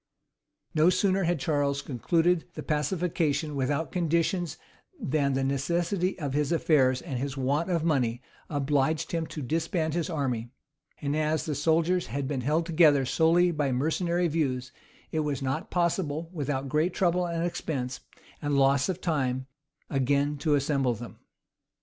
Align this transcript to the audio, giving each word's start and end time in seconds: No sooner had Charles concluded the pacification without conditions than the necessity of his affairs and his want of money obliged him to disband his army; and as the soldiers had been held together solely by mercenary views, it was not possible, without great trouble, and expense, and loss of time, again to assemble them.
No 0.73 0.89
sooner 0.89 1.25
had 1.25 1.39
Charles 1.39 1.83
concluded 1.83 2.45
the 2.55 2.63
pacification 2.63 3.55
without 3.55 3.91
conditions 3.91 4.57
than 4.99 5.33
the 5.33 5.43
necessity 5.43 6.17
of 6.17 6.33
his 6.33 6.51
affairs 6.51 7.03
and 7.03 7.19
his 7.19 7.37
want 7.37 7.69
of 7.69 7.83
money 7.83 8.19
obliged 8.49 9.11
him 9.11 9.27
to 9.27 9.43
disband 9.43 9.93
his 9.93 10.09
army; 10.09 10.49
and 11.03 11.15
as 11.15 11.45
the 11.45 11.53
soldiers 11.53 12.07
had 12.07 12.27
been 12.27 12.41
held 12.41 12.65
together 12.65 13.05
solely 13.05 13.51
by 13.51 13.71
mercenary 13.71 14.27
views, 14.27 14.71
it 15.11 15.19
was 15.19 15.39
not 15.43 15.69
possible, 15.69 16.31
without 16.33 16.67
great 16.67 16.95
trouble, 16.95 17.27
and 17.27 17.45
expense, 17.45 17.99
and 18.41 18.57
loss 18.57 18.89
of 18.89 19.01
time, 19.01 19.45
again 19.87 20.35
to 20.35 20.55
assemble 20.55 20.95
them. 20.95 21.19